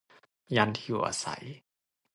[0.55, 1.43] ย่านที่อยู่อาศัย